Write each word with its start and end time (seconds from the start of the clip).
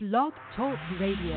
Blog 0.00 0.32
Talk 0.56 0.78
Radio. 1.00 1.34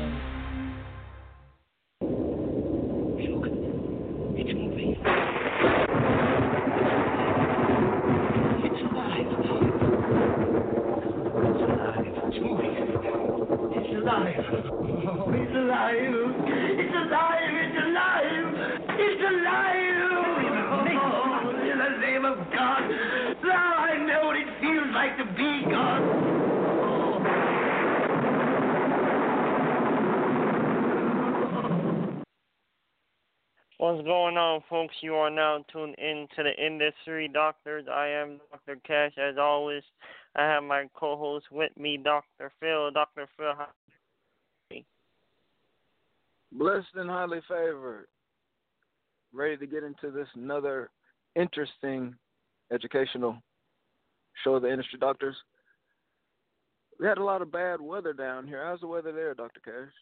Alive. 13.52 13.66
It's 13.74 13.96
alive. 13.96 14.36
It's 15.34 15.56
alive. 15.56 15.96
It's 16.78 16.94
alive. 16.94 17.41
What's 33.82 34.04
going 34.04 34.36
on, 34.36 34.62
folks? 34.70 34.94
You 35.00 35.16
are 35.16 35.28
now 35.28 35.64
tuned 35.72 35.96
in 35.98 36.28
to 36.36 36.44
the 36.44 36.54
Industry 36.64 37.26
Doctors. 37.26 37.84
I 37.92 38.06
am 38.06 38.38
Dr. 38.52 38.80
Cash. 38.86 39.18
As 39.18 39.34
always, 39.36 39.82
I 40.36 40.44
have 40.44 40.62
my 40.62 40.84
co-host 40.94 41.46
with 41.50 41.76
me, 41.76 41.96
Dr. 41.96 42.52
Phil. 42.60 42.92
Dr. 42.92 43.26
Phil, 43.36 43.52
how 43.58 43.66
Blessed 46.52 46.94
and 46.94 47.10
highly 47.10 47.40
favored. 47.48 48.06
Ready 49.32 49.56
to 49.56 49.66
get 49.66 49.82
into 49.82 50.12
this 50.12 50.28
another 50.36 50.88
interesting 51.34 52.14
educational 52.72 53.36
show 54.44 54.54
of 54.54 54.62
the 54.62 54.70
industry 54.70 55.00
doctors. 55.00 55.34
We 57.00 57.06
had 57.06 57.18
a 57.18 57.24
lot 57.24 57.42
of 57.42 57.50
bad 57.50 57.80
weather 57.80 58.12
down 58.12 58.46
here. 58.46 58.64
How's 58.64 58.78
the 58.78 58.86
weather 58.86 59.10
there, 59.10 59.34
Dr. 59.34 59.58
Cash? 59.58 59.92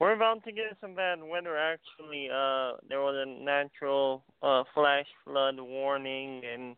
We're 0.00 0.12
about 0.12 0.44
to 0.44 0.52
get 0.52 0.76
some 0.80 0.94
bad 0.94 1.18
weather. 1.22 1.56
Actually, 1.58 2.28
uh, 2.30 2.78
there 2.88 3.00
was 3.00 3.26
a 3.26 3.44
natural 3.44 4.22
uh, 4.42 4.62
flash 4.72 5.06
flood 5.24 5.56
warning, 5.58 6.42
and 6.44 6.76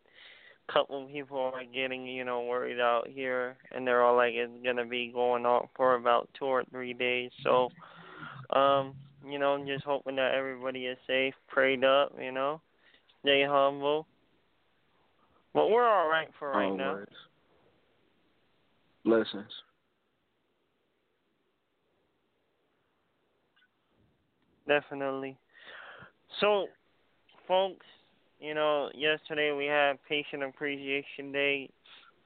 a 0.67 0.73
couple 0.73 1.03
of 1.03 1.11
people 1.11 1.37
are 1.37 1.63
getting, 1.71 2.07
you 2.07 2.23
know, 2.23 2.41
worried 2.41 2.79
out 2.79 3.07
here, 3.07 3.57
and 3.71 3.85
they're 3.85 4.03
all 4.03 4.15
like, 4.15 4.33
it's 4.33 4.51
gonna 4.63 4.85
be 4.85 5.11
going 5.13 5.45
on 5.45 5.67
for 5.75 5.95
about 5.95 6.29
two 6.37 6.45
or 6.45 6.63
three 6.71 6.93
days. 6.93 7.29
So, 7.43 7.69
um, 8.57 8.95
you 9.27 9.37
know, 9.37 9.53
I'm 9.53 9.67
just 9.67 9.83
hoping 9.83 10.15
that 10.15 10.33
everybody 10.33 10.87
is 10.87 10.97
safe, 11.05 11.35
prayed 11.47 11.83
up, 11.83 12.15
you 12.19 12.31
know, 12.31 12.59
stay 13.21 13.45
humble. 13.47 14.07
But 15.53 15.69
we're 15.69 15.87
all 15.87 16.07
right 16.07 16.29
for 16.39 16.49
right 16.49 16.75
now. 16.75 16.99
Blessings. 19.05 19.51
Definitely. 24.71 25.35
So, 26.39 26.67
folks, 27.45 27.85
you 28.39 28.53
know, 28.53 28.89
yesterday 28.95 29.51
we 29.51 29.65
had 29.65 29.97
Patient 30.07 30.43
Appreciation 30.43 31.33
Day. 31.33 31.69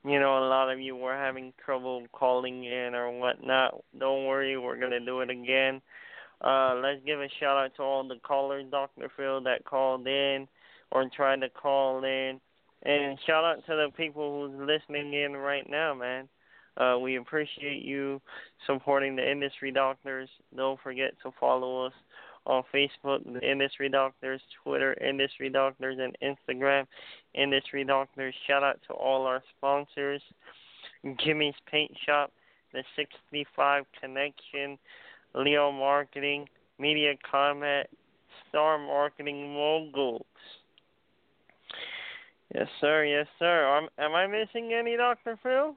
You 0.06 0.20
know, 0.20 0.38
a 0.38 0.46
lot 0.48 0.72
of 0.72 0.80
you 0.80 0.96
were 0.96 1.16
having 1.16 1.54
trouble 1.64 2.06
calling 2.12 2.66
in 2.66 2.94
or 2.94 3.10
whatnot. 3.10 3.84
Don't 4.00 4.26
worry, 4.26 4.60
we're 4.60 4.80
gonna 4.80 5.04
do 5.04 5.22
it 5.22 5.32
again. 5.32 5.82
Uh, 6.40 6.76
let's 6.84 7.02
give 7.04 7.20
a 7.20 7.28
shout 7.40 7.58
out 7.58 7.76
to 7.78 7.82
all 7.82 8.08
the 8.08 8.20
callers, 8.22 8.66
Dr. 8.70 9.10
Phil, 9.18 9.42
that 9.42 9.66
called 9.66 10.06
in 10.06 10.48
or 10.92 11.10
tried 11.16 11.42
to 11.42 11.50
call 11.50 12.04
in. 12.04 12.40
And 12.84 13.18
shout 13.26 13.44
out 13.44 13.66
to 13.66 13.76
the 13.76 13.88
people 13.98 14.48
who's 14.52 14.68
listening 14.68 15.16
in 15.16 15.36
right 15.36 15.68
now, 15.68 15.96
man. 15.96 16.30
Uh, 16.78 17.00
we 17.00 17.16
appreciate 17.16 17.84
you 17.84 18.22
supporting 18.68 19.16
the 19.16 19.32
industry 19.32 19.72
doctors. 19.72 20.30
Don't 20.56 20.80
forget 20.82 21.14
to 21.24 21.32
follow 21.40 21.86
us 21.86 21.94
on 22.46 22.64
Facebook, 22.74 23.24
the 23.32 23.50
Industry 23.50 23.90
Doctors, 23.90 24.42
Twitter, 24.64 24.94
Industry 25.02 25.50
Doctors, 25.50 25.98
and 26.00 26.16
Instagram, 26.24 26.86
Industry 27.34 27.84
Doctors. 27.84 28.34
Shout 28.48 28.64
out 28.64 28.80
to 28.88 28.94
all 28.94 29.26
our 29.26 29.42
sponsors 29.58 30.22
Jimmy's 31.24 31.56
Paint 31.72 31.92
Shop, 32.06 32.32
the 32.74 32.84
65 32.96 33.86
Connection, 34.00 34.78
Leo 35.34 35.72
Marketing, 35.72 36.48
Media 36.80 37.14
Comment, 37.30 37.88
Star 38.50 38.78
Marketing 38.78 39.54
Moguls. 39.54 40.26
Yes, 42.54 42.68
sir. 42.80 43.06
Yes, 43.06 43.28
sir. 43.38 43.66
Am, 43.78 43.88
am 43.98 44.16
I 44.16 44.28
missing 44.28 44.74
any, 44.74 44.96
Dr. 44.98 45.38
Phil? 45.44 45.76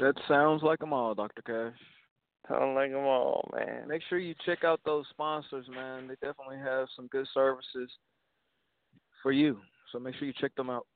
That 0.00 0.14
sounds 0.28 0.62
like 0.62 0.78
them 0.78 0.92
all, 0.92 1.14
Dr. 1.14 1.42
Cash. 1.42 1.80
Sound 2.48 2.74
like 2.74 2.90
them 2.90 3.04
all, 3.04 3.48
man. 3.54 3.86
Make 3.88 4.02
sure 4.08 4.18
you 4.18 4.34
check 4.44 4.64
out 4.64 4.80
those 4.84 5.06
sponsors, 5.10 5.68
man. 5.68 6.08
They 6.08 6.14
definitely 6.14 6.58
have 6.58 6.88
some 6.94 7.06
good 7.06 7.28
services 7.32 7.90
for 9.22 9.32
you. 9.32 9.58
So 9.90 9.98
make 9.98 10.14
sure 10.16 10.26
you 10.26 10.34
check 10.38 10.54
them 10.54 10.68
out. 10.68 10.86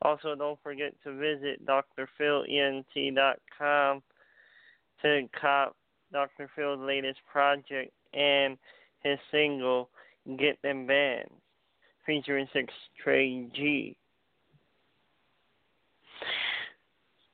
Also, 0.00 0.34
don't 0.34 0.58
forget 0.62 0.94
to 1.04 1.14
visit 1.14 1.66
drphilent.com 1.66 4.02
to 5.02 5.28
cop 5.40 5.76
Dr. 6.12 6.50
Phil's 6.56 6.80
latest 6.80 7.20
project 7.30 7.92
and 8.14 8.56
his 9.02 9.18
single, 9.30 9.90
Get 10.38 10.56
Them 10.62 10.86
Bands, 10.86 11.30
featuring 12.06 12.48
Six 12.52 12.72
Trey 13.02 13.46
G. 13.54 13.96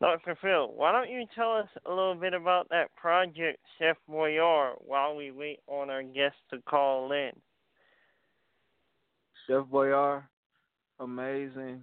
Dr. 0.01 0.39
Phil, 0.41 0.73
why 0.77 0.93
don't 0.93 1.11
you 1.11 1.25
tell 1.35 1.55
us 1.55 1.69
a 1.85 1.91
little 1.91 2.15
bit 2.15 2.33
about 2.33 2.69
that 2.69 2.95
project, 2.95 3.59
Chef 3.79 3.97
Boyard, 4.09 4.77
while 4.79 5.17
we 5.17 5.33
wait 5.33 5.59
on 5.67 5.91
our 5.91 6.05
guest 6.05 6.37
to 6.51 6.63
call 6.69 7.11
in? 7.11 7.33
Chef 9.47 9.67
Boyard, 9.67 10.23
amazing. 11.01 11.81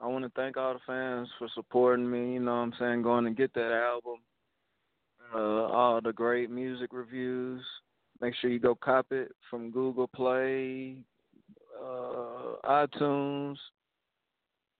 I 0.00 0.06
want 0.06 0.24
to 0.24 0.30
thank 0.34 0.56
all 0.56 0.74
the 0.74 0.80
fans 0.86 1.28
for 1.38 1.48
supporting 1.54 2.10
me. 2.10 2.34
You 2.34 2.40
know 2.40 2.52
what 2.52 2.58
I'm 2.58 2.72
saying? 2.78 3.02
Going 3.02 3.26
and 3.26 3.36
get 3.36 3.52
that 3.54 3.72
album. 3.72 4.18
Uh, 5.34 5.66
all 5.72 6.00
the 6.02 6.12
great 6.12 6.50
music 6.50 6.90
reviews. 6.92 7.62
Make 8.20 8.34
sure 8.40 8.50
you 8.50 8.58
go 8.58 8.74
cop 8.74 9.06
it 9.10 9.32
from 9.50 9.70
Google 9.70 10.06
Play, 10.08 10.96
uh, 11.82 12.54
iTunes, 12.64 13.56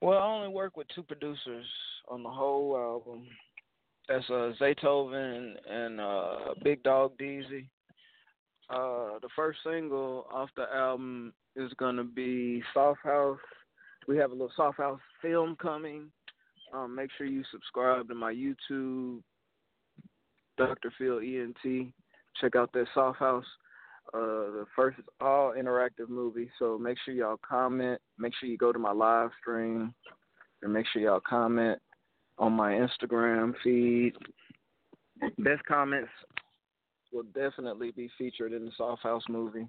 Well, 0.00 0.18
I 0.18 0.26
only 0.26 0.48
work 0.48 0.76
with 0.76 0.86
two 0.94 1.02
producers 1.02 1.66
on 2.08 2.22
the 2.22 2.28
whole 2.28 2.76
album. 2.76 3.26
That's 4.08 4.24
uh, 4.30 4.52
Zaytoven 4.58 5.54
and 5.70 6.00
uh, 6.00 6.54
Big 6.64 6.82
Dog 6.82 7.12
Deezy. 7.18 7.68
Uh, 8.70 9.18
the 9.20 9.28
first 9.36 9.58
single 9.64 10.26
off 10.32 10.48
the 10.56 10.64
album 10.74 11.34
is 11.56 11.70
gonna 11.78 12.04
be 12.04 12.62
Soft 12.72 13.00
House. 13.04 13.38
We 14.06 14.16
have 14.16 14.30
a 14.30 14.34
little 14.34 14.52
Soft 14.56 14.78
House 14.78 15.00
film 15.20 15.56
coming. 15.60 16.10
Um, 16.72 16.94
make 16.94 17.10
sure 17.18 17.26
you 17.26 17.42
subscribe 17.50 18.08
to 18.08 18.14
my 18.14 18.32
YouTube, 18.32 19.20
Dr. 20.56 20.92
Phil 20.96 21.18
ENT. 21.18 21.92
Check 22.40 22.56
out 22.56 22.72
that 22.72 22.86
Soft 22.94 23.18
House. 23.18 23.46
Uh, 24.14 24.52
the 24.56 24.64
first 24.74 24.98
all 25.20 25.52
interactive 25.52 26.08
movie. 26.08 26.50
So 26.58 26.78
make 26.78 26.96
sure 27.04 27.12
y'all 27.12 27.40
comment. 27.46 28.00
Make 28.18 28.32
sure 28.40 28.48
you 28.48 28.56
go 28.56 28.72
to 28.72 28.78
my 28.78 28.92
live 28.92 29.30
stream, 29.38 29.94
and 30.62 30.72
make 30.72 30.86
sure 30.86 31.02
y'all 31.02 31.20
comment 31.20 31.78
on 32.38 32.52
my 32.52 32.72
Instagram 32.72 33.54
feed. 33.62 34.14
Best 35.38 35.64
comments 35.66 36.10
will 37.12 37.24
definitely 37.34 37.90
be 37.90 38.10
featured 38.16 38.52
in 38.52 38.64
the 38.64 38.72
Soft 38.76 39.02
House 39.02 39.24
movie. 39.28 39.68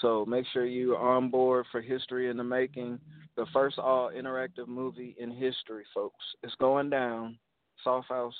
So 0.00 0.24
make 0.26 0.44
sure 0.52 0.66
you 0.66 0.94
are 0.94 1.16
on 1.16 1.30
board 1.30 1.66
for 1.70 1.80
History 1.80 2.28
in 2.28 2.36
the 2.36 2.44
Making, 2.44 2.98
the 3.36 3.46
first 3.52 3.78
all 3.78 4.10
interactive 4.10 4.66
movie 4.66 5.14
in 5.18 5.30
history, 5.30 5.84
folks. 5.94 6.24
It's 6.42 6.54
going 6.56 6.90
down. 6.90 7.38
Soft 7.82 8.08
House, 8.08 8.34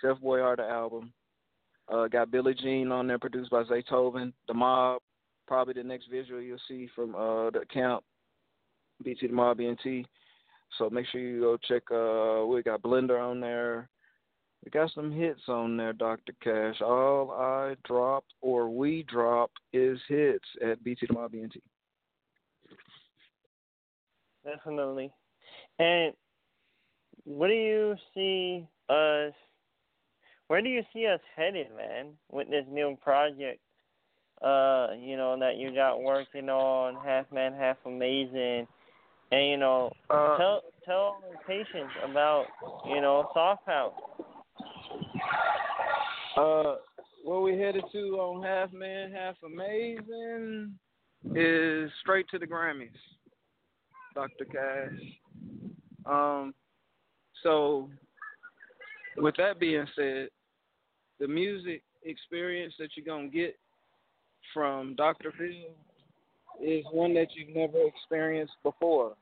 Chef 0.00 0.18
Boyardee 0.18 0.70
album. 0.70 1.12
Uh, 1.92 2.08
got 2.08 2.30
Billie 2.30 2.54
Jean 2.54 2.90
on 2.92 3.06
there, 3.06 3.18
produced 3.18 3.50
by 3.50 3.62
Zaytoven. 3.64 4.32
The 4.48 4.54
Mob, 4.54 5.02
probably 5.46 5.74
the 5.74 5.82
next 5.82 6.06
visual 6.10 6.40
you'll 6.40 6.58
see 6.66 6.88
from 6.94 7.14
uh, 7.14 7.50
the 7.50 7.60
account, 7.60 8.02
BT 9.02 9.26
the 9.26 9.32
Mob 9.32 9.58
BNT. 9.58 10.04
So 10.78 10.90
make 10.90 11.06
sure 11.06 11.20
you 11.20 11.40
go 11.40 11.56
check. 11.56 11.82
Uh, 11.90 12.46
we 12.46 12.62
got 12.62 12.82
Blender 12.82 13.20
on 13.20 13.40
there. 13.40 13.88
We 14.64 14.70
got 14.70 14.90
some 14.94 15.12
hits 15.12 15.42
on 15.48 15.76
there, 15.76 15.92
Dr. 15.92 16.32
Cash. 16.42 16.80
All 16.80 17.30
I 17.32 17.74
drop 17.84 18.24
or 18.40 18.70
we 18.70 19.04
drop 19.08 19.50
is 19.72 19.98
hits 20.08 20.44
at 20.64 20.82
BT 20.82 21.06
BNT. 21.08 21.60
Definitely. 24.44 25.10
And 25.78 26.14
what 27.24 27.48
do 27.48 27.54
you 27.54 27.94
see 28.14 28.66
us? 28.88 29.32
Where 30.48 30.62
do 30.62 30.68
you 30.68 30.82
see 30.92 31.06
us 31.06 31.20
headed, 31.36 31.68
man, 31.76 32.12
with 32.30 32.48
this 32.48 32.64
new 32.70 32.96
project? 33.02 33.60
Uh, 34.42 34.88
you 34.98 35.16
know 35.16 35.38
that 35.38 35.56
you 35.56 35.74
got 35.74 36.02
working 36.02 36.48
on 36.48 36.96
half 37.04 37.30
man, 37.32 37.54
half 37.54 37.76
amazing, 37.86 38.66
and 39.34 39.48
you 39.50 39.56
know 39.56 39.92
Uh, 40.10 40.36
tell 40.36 40.62
tell 40.84 41.22
patients 41.46 41.92
about 42.04 42.46
you 42.86 43.00
know 43.00 43.28
soft 43.34 43.66
house. 43.66 43.92
Uh, 46.36 46.76
what 47.24 47.42
we 47.42 47.58
headed 47.58 47.84
to 47.92 47.98
on 48.18 48.42
Half 48.42 48.72
Man, 48.72 49.10
Half 49.10 49.36
Amazing 49.44 50.78
is 51.34 51.90
straight 52.00 52.28
to 52.30 52.38
the 52.38 52.46
Grammys, 52.46 52.90
Dr. 54.14 54.44
Cash. 54.44 55.00
Um, 56.06 56.54
so 57.42 57.88
with 59.16 59.36
that 59.36 59.58
being 59.58 59.86
said, 59.96 60.28
the 61.18 61.28
music 61.28 61.82
experience 62.04 62.74
that 62.78 62.90
you're 62.96 63.06
gonna 63.06 63.28
get 63.28 63.56
from 64.52 64.94
Dr. 64.96 65.32
Phil 65.38 65.72
is 66.62 66.84
one 66.92 67.14
that 67.14 67.28
you've 67.34 67.54
never 67.54 67.82
experienced 67.86 68.54
before. 68.62 69.14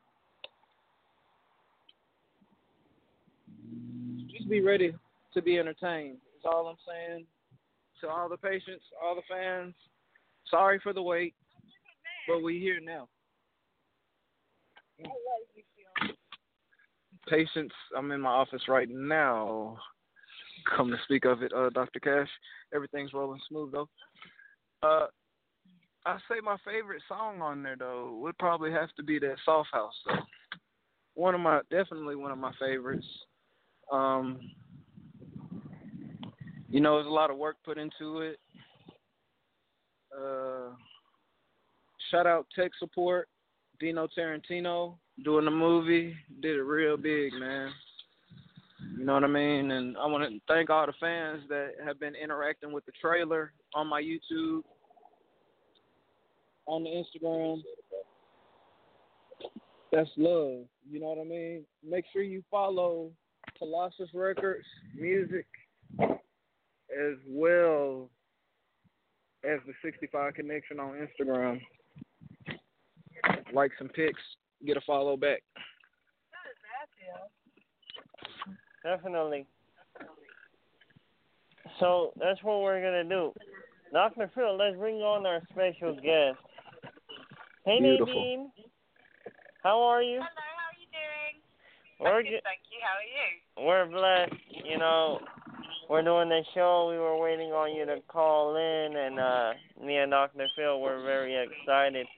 Just 4.28 4.41
be 4.52 4.60
ready 4.60 4.94
to 5.32 5.40
be 5.40 5.58
entertained. 5.58 6.18
Is 6.36 6.44
all 6.44 6.66
I'm 6.66 6.76
saying. 6.86 7.24
To 8.02 8.08
all 8.08 8.28
the 8.28 8.36
patients, 8.36 8.84
all 9.02 9.14
the 9.14 9.22
fans, 9.30 9.74
sorry 10.50 10.78
for 10.82 10.92
the 10.92 11.00
wait, 11.00 11.34
but 12.28 12.42
we 12.42 12.58
here 12.58 12.80
now. 12.82 13.08
Patients, 17.28 17.74
I'm 17.96 18.10
in 18.10 18.20
my 18.20 18.28
office 18.28 18.62
right 18.68 18.88
now. 18.90 19.78
Come 20.76 20.90
to 20.90 20.96
speak 21.04 21.24
of 21.24 21.42
it, 21.42 21.52
uh, 21.54 21.70
Dr. 21.70 22.00
Cash. 22.00 22.28
Everything's 22.74 23.14
rolling 23.14 23.40
smooth 23.48 23.72
though. 23.72 23.88
Uh, 24.82 25.06
I 26.04 26.18
say 26.28 26.40
my 26.42 26.56
favorite 26.64 27.02
song 27.08 27.40
on 27.40 27.62
there 27.62 27.76
though 27.78 28.18
would 28.20 28.36
probably 28.38 28.72
have 28.72 28.92
to 28.96 29.02
be 29.02 29.18
that 29.20 29.36
Soft 29.44 29.70
House 29.72 29.94
though. 30.06 30.16
One 31.14 31.34
of 31.34 31.40
my 31.40 31.60
definitely 31.70 32.16
one 32.16 32.32
of 32.32 32.38
my 32.38 32.52
favorites. 32.60 33.06
Um, 33.92 34.40
you 36.68 36.80
know, 36.80 36.96
there's 36.96 37.06
a 37.06 37.10
lot 37.10 37.30
of 37.30 37.36
work 37.36 37.56
put 37.64 37.76
into 37.76 38.20
it. 38.20 38.40
Uh, 40.16 40.70
shout 42.10 42.26
out 42.26 42.46
tech 42.56 42.72
support, 42.78 43.28
Dino 43.78 44.08
Tarantino 44.16 44.94
doing 45.24 45.44
the 45.44 45.50
movie, 45.50 46.14
did 46.40 46.56
it 46.56 46.62
real 46.62 46.96
big, 46.96 47.32
man. 47.34 47.70
You 48.96 49.04
know 49.04 49.14
what 49.14 49.24
I 49.24 49.28
mean? 49.28 49.70
And 49.70 49.96
I 49.96 50.06
want 50.06 50.28
to 50.28 50.40
thank 50.48 50.70
all 50.70 50.86
the 50.86 50.92
fans 50.98 51.42
that 51.48 51.72
have 51.84 52.00
been 52.00 52.14
interacting 52.14 52.72
with 52.72 52.84
the 52.86 52.92
trailer 53.00 53.52
on 53.74 53.86
my 53.86 54.02
YouTube, 54.02 54.62
on 56.66 56.84
the 56.84 56.90
Instagram. 56.90 57.62
That's 59.92 60.10
love. 60.16 60.64
You 60.90 61.00
know 61.00 61.08
what 61.08 61.18
I 61.20 61.24
mean? 61.24 61.64
Make 61.86 62.04
sure 62.12 62.22
you 62.22 62.42
follow 62.50 63.10
Colossus 63.62 64.10
Records 64.12 64.66
Music 64.98 65.46
as 66.00 67.16
well 67.28 68.10
as 69.44 69.60
the 69.66 69.72
65 69.84 70.34
Connection 70.34 70.80
on 70.80 70.96
Instagram. 70.96 71.60
Like 73.54 73.70
some 73.78 73.88
pics, 73.88 74.20
get 74.66 74.76
a 74.76 74.80
follow 74.80 75.16
back. 75.16 75.42
Definitely. 78.82 79.46
So 81.78 82.12
that's 82.18 82.42
what 82.42 82.62
we're 82.62 82.82
gonna 82.82 83.08
do. 83.08 83.32
Dr. 83.92 84.28
Phil, 84.34 84.56
let's 84.56 84.76
bring 84.76 84.96
on 84.96 85.24
our 85.24 85.40
special 85.52 85.94
guest. 85.94 86.38
Hey 87.64 87.78
Beautiful. 87.78 88.06
Nadine. 88.06 88.50
How 89.62 89.80
are 89.82 90.02
you? 90.02 90.18
Hello, 90.18 90.51
We're 92.02 92.26
good, 92.26 92.42
thank 92.42 92.66
you. 92.66 92.82
How 92.82 92.98
are 92.98 93.06
you? 93.06 93.30
We're 93.62 93.86
blessed. 93.86 94.34
You 94.66 94.74
know, 94.74 95.22
we're 95.86 96.02
doing 96.02 96.26
the 96.34 96.42
show. 96.50 96.90
We 96.90 96.98
were 96.98 97.14
waiting 97.14 97.54
on 97.54 97.70
you 97.70 97.86
to 97.86 98.02
call 98.10 98.58
in, 98.58 98.98
and 98.98 99.22
uh, 99.22 99.54
me 99.78 100.02
and 100.02 100.10
Dr. 100.10 100.50
Phil 100.58 100.82
were 100.82 100.98
very 101.06 101.38
excited. 101.38 102.10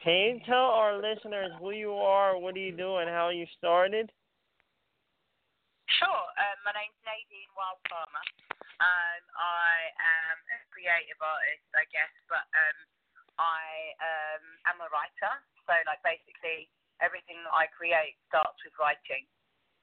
Can 0.00 0.16
you 0.16 0.34
tell 0.48 0.72
our 0.72 0.96
listeners 0.96 1.52
who 1.60 1.76
you 1.76 1.92
are, 1.92 2.40
what 2.40 2.56
do 2.56 2.64
you 2.64 2.72
do, 2.72 2.96
and 2.96 3.12
how 3.12 3.28
you 3.28 3.44
started? 3.60 4.08
Sure. 6.00 6.24
Um, 6.40 6.56
my 6.64 6.72
name's 6.72 6.96
Nadine 7.04 7.52
Wild 7.52 7.80
Palmer. 7.92 8.24
Um, 8.80 9.22
I 9.36 9.92
am 10.00 10.36
a 10.48 10.58
creative 10.72 11.20
artist, 11.20 11.68
I 11.76 11.84
guess, 11.92 12.12
but 12.32 12.44
um, 12.56 12.78
I 13.36 13.64
um, 14.00 14.44
am 14.72 14.78
a 14.80 14.88
writer. 14.88 15.34
So, 15.68 15.76
like, 15.84 16.00
basically, 16.00 16.72
everything 17.00 17.40
that 17.44 17.54
I 17.54 17.68
create 17.72 18.16
starts 18.28 18.58
with 18.64 18.76
writing. 18.80 19.26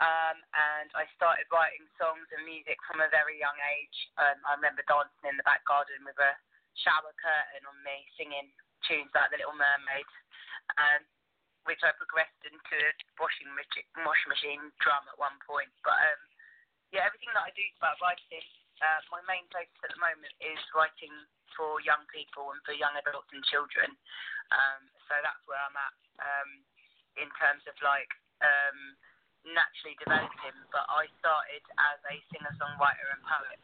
Um, 0.01 0.41
and 0.57 0.89
I 0.97 1.05
started 1.13 1.45
writing 1.53 1.85
songs 2.01 2.25
and 2.33 2.43
music 2.43 2.81
from 2.89 2.99
a 2.99 3.13
very 3.13 3.37
young 3.37 3.55
age. 3.77 3.97
Um, 4.17 4.41
I 4.43 4.57
remember 4.57 4.81
dancing 4.89 5.29
in 5.29 5.37
the 5.37 5.45
back 5.45 5.61
garden 5.69 6.01
with 6.03 6.17
a 6.17 6.33
shower 6.75 7.13
curtain 7.21 7.63
on 7.69 7.77
me, 7.85 8.09
singing 8.17 8.49
tunes 8.83 9.13
like 9.13 9.29
The 9.29 9.39
Little 9.39 9.55
Mermaid. 9.55 10.09
Um, 10.79 11.05
which 11.63 11.79
I 11.83 11.95
progressed 11.95 12.43
into 12.43 12.75
a 12.75 12.91
washing 13.19 13.47
machine, 13.55 13.87
washing 14.03 14.31
machine 14.31 14.63
drum 14.83 15.07
at 15.07 15.19
one 15.19 15.35
point. 15.47 15.71
But 15.83 15.95
um, 15.95 16.21
yeah, 16.91 17.07
everything 17.07 17.31
that 17.31 17.47
I 17.47 17.55
do 17.55 17.63
is 17.63 17.77
about 17.79 17.99
writing. 18.03 18.47
Uh, 18.83 18.99
my 19.15 19.23
main 19.29 19.47
focus 19.47 19.79
at 19.85 19.95
the 19.95 20.01
moment 20.01 20.33
is 20.43 20.59
writing 20.75 21.13
for 21.55 21.79
young 21.85 22.03
people 22.11 22.51
and 22.51 22.59
for 22.67 22.75
young 22.75 22.91
adults 22.99 23.31
and 23.31 23.45
children. 23.47 23.95
Um, 24.51 24.81
so 25.07 25.15
that's 25.23 25.43
where 25.47 25.61
I'm 25.61 25.77
at 25.77 25.95
um, 26.19 26.51
in 27.19 27.29
terms 27.37 27.63
of 27.69 27.75
like 27.85 28.09
um, 28.41 28.79
naturally 29.47 29.95
developing. 29.99 30.55
But 30.71 30.85
I 30.89 31.09
started 31.19 31.63
as 31.77 31.99
a 32.07 32.15
singer-songwriter 32.33 33.07
and 33.13 33.23
poet, 33.25 33.59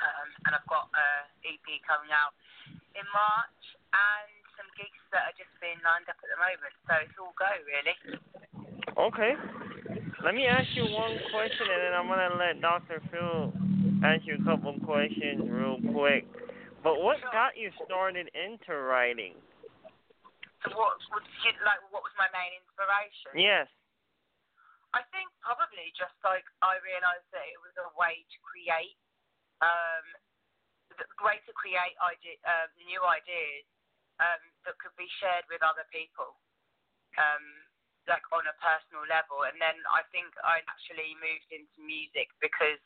um, 0.00 0.28
and 0.48 0.52
I've 0.58 0.68
got 0.70 0.90
a 0.92 1.06
EP 1.44 1.66
coming 1.86 2.12
out 2.12 2.34
in 2.94 3.06
March 3.10 3.62
and 3.94 4.30
some 4.54 4.68
gigs 4.78 5.02
that 5.10 5.30
are 5.30 5.36
just 5.36 5.50
being 5.58 5.78
lined 5.82 6.06
up 6.06 6.18
at 6.18 6.28
the 6.30 6.38
moment. 6.38 6.74
So 6.86 6.92
it's 7.02 7.16
all 7.18 7.34
go 7.34 7.50
really. 7.66 7.96
Okay. 8.94 9.34
Let 10.22 10.34
me 10.34 10.46
ask 10.46 10.68
you 10.74 10.88
one 10.88 11.18
question, 11.34 11.66
and 11.68 11.80
then 11.84 11.92
I'm 11.92 12.08
gonna 12.08 12.34
let 12.38 12.60
Dr. 12.62 13.02
Phil 13.12 13.52
ask 14.02 14.24
you 14.24 14.38
a 14.40 14.44
couple 14.44 14.72
questions 14.80 15.42
real 15.44 15.76
quick. 15.92 16.24
But 16.82 17.00
what 17.00 17.16
got 17.32 17.56
you 17.56 17.70
started 17.84 18.28
into 18.32 18.76
writing? 18.76 19.34
What 20.72 20.96
would 21.12 21.28
you 21.44 21.52
like? 21.60 21.80
What 21.92 22.00
was 22.00 22.16
my 22.16 22.30
main 22.32 22.56
inspiration? 22.56 23.36
Yes. 23.36 23.68
I 24.96 25.02
think 25.10 25.28
probably 25.42 25.90
just 25.98 26.14
like 26.22 26.46
I 26.62 26.78
realised 26.80 27.28
that 27.34 27.44
it 27.44 27.58
was 27.60 27.74
a 27.82 27.90
way 27.98 28.22
to 28.22 28.38
create, 28.40 28.96
um, 29.60 30.06
the 30.94 31.04
way 31.20 31.42
to 31.44 31.52
create 31.52 31.98
idea, 31.98 32.38
um, 32.46 32.70
new 32.86 33.02
ideas 33.02 33.66
um, 34.22 34.42
that 34.64 34.78
could 34.78 34.94
be 34.94 35.10
shared 35.18 35.44
with 35.50 35.60
other 35.66 35.84
people, 35.90 36.38
um, 37.18 37.44
like 38.06 38.22
on 38.30 38.46
a 38.46 38.54
personal 38.62 39.02
level. 39.10 39.42
And 39.44 39.58
then 39.58 39.76
I 39.90 40.06
think 40.14 40.30
I 40.46 40.62
naturally 40.62 41.18
moved 41.18 41.50
into 41.50 41.82
music 41.82 42.30
because 42.38 42.80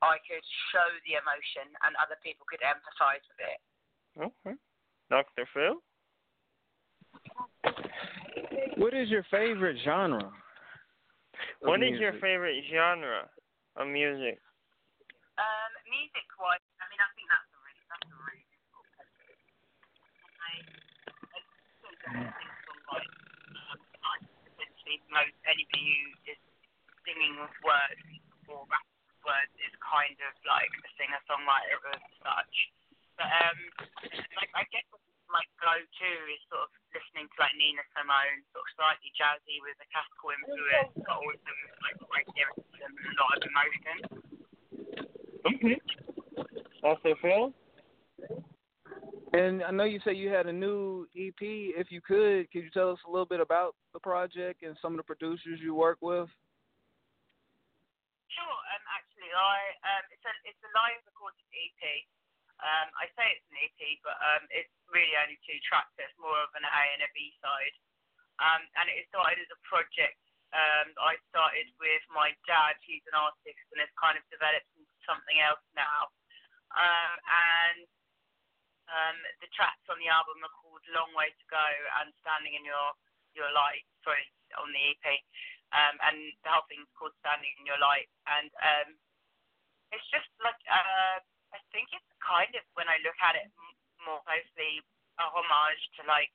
I 0.00 0.18
could 0.24 0.42
show 0.72 0.88
the 1.06 1.20
emotion 1.20 1.68
and 1.84 1.94
other 2.00 2.16
people 2.24 2.48
could 2.48 2.64
empathise 2.64 3.22
with 3.28 3.40
it. 3.44 3.60
Okay. 4.18 4.56
Dr. 5.12 5.44
Phil? 5.52 5.84
What 8.82 8.98
is 8.98 9.06
your 9.14 9.22
favorite 9.30 9.78
genre? 9.86 10.26
of 10.26 10.34
What 11.62 11.86
is 11.86 12.02
your 12.02 12.18
favorite 12.18 12.66
genre 12.66 13.30
of 13.78 13.86
music? 13.86 14.42
Um, 15.38 15.70
music 15.86 16.26
wise, 16.34 16.58
I 16.82 16.90
mean, 16.90 16.98
I 16.98 17.06
think 17.14 17.30
that's 17.30 17.46
a 17.46 17.62
really, 17.62 17.86
that's 17.86 18.10
a 18.10 18.18
really 18.26 18.42
difficult 18.50 18.86
question. 18.98 19.38
I, 20.34 20.66
I 21.30 22.26
think 22.34 22.50
songwriting, 22.66 23.14
um, 24.02 24.20
essentially 24.50 24.98
most 25.14 25.38
anybody 25.46 25.86
who 26.26 26.34
is 26.34 26.42
singing 27.06 27.38
with 27.38 27.54
words 27.62 28.02
or 28.50 28.66
rapping 28.66 29.02
with 29.06 29.22
words 29.22 29.54
is 29.62 29.70
kind 29.78 30.18
of 30.26 30.34
like 30.42 30.74
a 30.74 30.90
singer-songwriter 30.98 31.78
as 31.86 32.02
such. 32.18 32.54
But 33.14 33.30
um, 33.30 33.58
like 34.42 34.50
I 34.58 34.66
guess 34.74 34.82
what 34.90 35.06
like 35.32 35.48
go-to 35.58 36.12
is 36.30 36.42
sort 36.52 36.68
of 36.68 36.70
listening 36.92 37.26
to 37.26 37.36
like 37.40 37.56
Nina 37.56 37.84
Simone, 37.96 38.44
sort 38.52 38.64
of 38.64 38.70
slightly 38.76 39.10
jazzy 39.16 39.58
with 39.64 39.76
a 39.80 39.88
classical 39.88 40.30
influence, 40.36 40.92
but 41.00 41.16
also 41.16 41.50
with 41.50 41.78
like 41.82 41.96
great 42.06 42.28
lyrics 42.36 42.68
and 42.80 42.92
a 42.92 43.14
lot 43.18 43.36
of 43.36 43.42
emotion. 43.48 43.96
Okay. 45.42 45.76
Dr. 46.84 47.14
Phil? 47.20 47.52
And 49.32 49.64
I 49.64 49.72
know 49.72 49.88
you 49.88 49.96
say 50.04 50.12
you 50.12 50.28
had 50.28 50.44
a 50.44 50.52
new 50.52 51.08
EP. 51.16 51.40
If 51.40 51.88
you 51.88 52.04
could, 52.04 52.52
could 52.52 52.68
you 52.68 52.72
tell 52.74 52.92
us 52.92 53.00
a 53.08 53.10
little 53.10 53.26
bit 53.26 53.40
about 53.40 53.74
the 53.96 54.00
project 54.00 54.60
and 54.60 54.76
some 54.82 54.92
of 54.92 55.00
the 55.00 55.08
producers 55.08 55.56
you 55.56 55.72
work 55.74 55.96
with? 56.04 56.28
Sure. 58.28 58.58
Um, 58.76 58.84
actually, 58.92 59.32
I 59.32 59.56
um, 59.88 60.04
it's 60.12 60.24
a 60.24 60.32
it's 60.44 60.60
a 60.60 60.70
live 60.76 61.00
recorded 61.08 61.44
EP. 61.48 61.80
Um, 62.62 62.88
I 62.94 63.10
say 63.18 63.26
it's 63.34 63.48
an 63.50 63.58
EP, 63.58 63.80
but 64.06 64.14
um, 64.22 64.46
it's 64.54 64.70
really 64.86 65.12
only 65.18 65.36
two 65.42 65.58
tracks. 65.66 65.90
It's 65.98 66.14
more 66.22 66.38
of 66.38 66.50
an 66.54 66.62
A 66.62 66.84
and 66.94 67.02
a 67.02 67.10
B 67.10 67.34
side. 67.42 67.74
Um, 68.38 68.62
and 68.78 68.86
it 68.88 69.06
started 69.10 69.42
as 69.42 69.50
a 69.50 69.60
project. 69.66 70.18
Um, 70.54 70.94
I 71.00 71.18
started 71.32 71.66
with 71.82 72.04
my 72.12 72.32
dad. 72.46 72.78
He's 72.84 73.04
an 73.08 73.16
artist, 73.16 73.66
and 73.72 73.80
it's 73.80 73.94
kind 73.98 74.14
of 74.14 74.24
developed 74.28 74.68
into 74.76 74.94
something 75.08 75.38
else 75.40 75.64
now. 75.74 76.12
Um, 76.76 77.12
and 77.24 77.88
um, 78.88 79.16
the 79.40 79.48
tracks 79.56 79.84
on 79.88 79.96
the 79.96 80.12
album 80.12 80.44
are 80.44 80.56
called 80.60 80.84
"Long 80.92 81.10
Way 81.16 81.32
to 81.32 81.44
Go" 81.48 81.66
and 82.04 82.12
"Standing 82.20 82.56
in 82.60 82.64
Your 82.68 82.92
Your 83.32 83.48
Light." 83.56 83.84
Sorry, 84.04 84.28
on 84.60 84.68
the 84.70 84.82
EP. 84.92 85.06
Um, 85.72 85.96
and 86.04 86.16
the 86.44 86.52
whole 86.52 86.68
thing's 86.68 86.90
called 87.00 87.16
"Standing 87.24 87.52
in 87.56 87.64
Your 87.64 87.80
Light." 87.80 88.12
And 88.28 88.52
um, 88.60 88.88
it's 89.88 90.08
just 90.12 90.28
like 90.44 90.60
uh, 90.68 91.16
I 91.56 91.60
think 91.72 91.88
it's 91.96 92.11
kind 92.24 92.52
of 92.56 92.64
when 92.78 92.88
I 92.88 92.98
look 93.04 93.18
at 93.22 93.36
it 93.36 93.50
more 94.06 94.22
closely 94.26 94.82
a 95.20 95.26
homage 95.28 95.82
to 95.98 96.02
like 96.08 96.32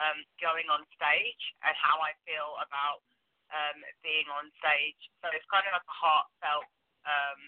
um, 0.00 0.18
going 0.40 0.68
on 0.72 0.84
stage 0.96 1.42
and 1.66 1.74
how 1.76 2.00
I 2.00 2.16
feel 2.24 2.56
about 2.62 3.04
um, 3.52 3.78
being 4.04 4.28
on 4.32 4.48
stage. 4.60 5.00
So 5.20 5.28
it's 5.34 5.46
kind 5.52 5.66
of 5.68 5.74
like 5.76 5.88
a 5.88 5.98
heartfelt 5.98 6.68
um, 7.04 7.40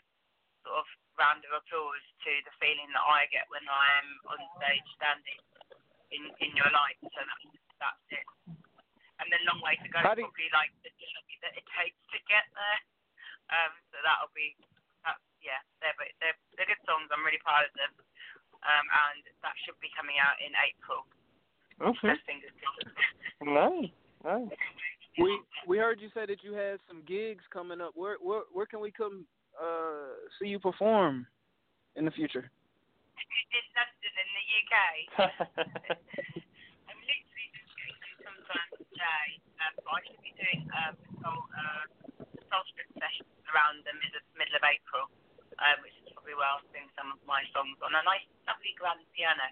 sort 0.67 0.79
of 0.85 0.89
round 1.19 1.43
of 1.47 1.53
applause 1.55 2.07
to 2.27 2.33
the 2.47 2.55
feeling 2.61 2.91
that 2.95 3.05
I 3.07 3.27
get 3.33 3.49
when 3.53 3.65
I'm 3.67 4.09
on 4.37 4.41
stage 4.61 4.89
standing 4.99 5.41
in 6.15 6.23
in 6.43 6.51
your 6.57 6.71
light. 6.73 6.99
So 7.03 7.21
that's 7.23 7.47
that's 7.81 8.09
it. 8.15 8.27
And 9.21 9.29
then 9.33 9.43
long 9.49 9.61
way 9.63 9.77
to 9.79 9.89
go 9.91 10.01
How 10.03 10.15
is 10.15 10.19
do 10.19 10.23
you- 10.25 10.31
probably 10.31 10.51
like 10.55 10.73
the 10.83 10.93
journey 10.95 11.37
that 11.45 11.55
it 11.59 11.67
takes 11.79 12.01
to 12.15 12.19
get 12.31 12.47
there. 12.55 12.81
Um, 13.51 13.73
so 13.93 13.97
that'll 14.05 14.35
be 14.37 14.57
yeah, 15.43 15.61
they're 15.83 15.97
they're 16.23 16.39
they're 16.57 16.71
good 16.71 16.83
songs. 16.85 17.09
I'm 17.11 17.25
really 17.25 17.43
proud 17.43 17.67
of 17.67 17.75
them. 17.75 17.93
Um, 18.59 18.87
and 18.91 19.23
that 19.47 19.55
should 19.63 19.79
be 19.79 19.91
coming 19.95 20.19
out 20.19 20.35
in 20.43 20.51
April. 20.59 21.07
Okay. 21.79 22.15
So 22.15 22.27
fingers. 22.27 22.55
Nice. 23.39 23.95
Nice. 24.27 24.51
We 25.15 25.31
we 25.71 25.79
heard 25.79 26.03
you 26.03 26.11
say 26.11 26.27
that 26.27 26.43
you 26.43 26.55
had 26.59 26.83
some 26.91 27.07
gigs 27.07 27.47
coming 27.55 27.79
up. 27.81 27.95
Where 27.95 28.19
where 28.19 28.43
where 28.51 28.67
can 28.67 28.83
we 28.83 28.91
come 28.91 29.27
uh 29.55 30.19
see 30.43 30.51
you 30.51 30.59
perform 30.59 31.25
in 31.95 32.05
the 32.05 32.11
future? 32.11 32.51
in 33.53 33.65
London 33.75 34.15
in 34.19 34.29
the 34.35 34.45
UK. 34.61 34.75
I'm 36.89 36.99
literally 37.01 37.49
just 37.55 37.73
going 37.75 37.97
to 37.97 38.11
sometime 38.23 38.71
today. 38.77 39.29
Um, 39.59 39.73
but 39.83 39.91
I 39.91 40.01
should 40.07 40.23
be 40.23 40.33
doing 40.39 40.61
um, 40.71 40.95
soul, 41.21 41.41
uh, 41.51 41.85
soul 42.49 42.65
strip 42.71 42.91
sessions 42.97 43.33
around 43.51 43.83
the 43.83 43.95
middle, 43.99 44.23
middle 44.39 44.57
of 44.57 44.65
April, 44.65 45.05
um, 45.59 45.83
which 45.83 45.95
is 46.03 46.11
probably 46.15 46.35
where 46.39 46.47
I'll 46.47 46.65
sing 46.71 46.87
some 46.95 47.11
of 47.15 47.21
my 47.27 47.43
songs 47.55 47.79
on 47.83 47.95
a 47.95 48.03
nice, 48.07 48.27
lovely 48.47 48.75
grand 48.79 49.03
piano, 49.15 49.49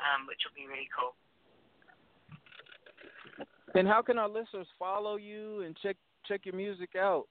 um, 0.00 0.24
which 0.28 0.40
will 0.44 0.56
be 0.56 0.68
really 0.68 0.88
cool. 0.92 1.16
And 3.74 3.90
how 3.90 4.00
can 4.06 4.22
our 4.22 4.30
listeners 4.30 4.70
follow 4.78 5.18
you 5.18 5.66
and 5.66 5.74
check 5.82 5.98
check 6.24 6.46
your 6.46 6.54
music 6.54 6.94
out? 6.94 7.26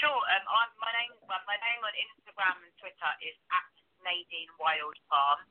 Sure. 0.00 0.22
Um, 0.32 0.44
I'm, 0.48 0.70
my 0.80 0.92
name, 0.96 1.12
well, 1.28 1.42
my 1.44 1.58
name 1.60 1.80
on 1.84 1.92
Instagram 1.98 2.56
and 2.64 2.72
Twitter 2.80 3.12
is 3.20 3.36
at 3.52 3.68
Nadine 4.00 4.48
Wild 4.56 4.96
Palm. 5.10 5.44